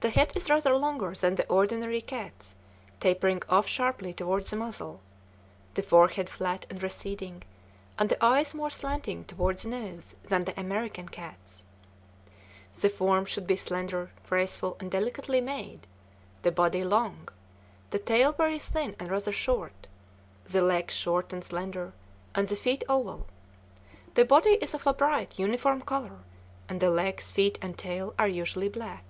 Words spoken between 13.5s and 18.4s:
slender, graceful, and delicately made; the body long; the tail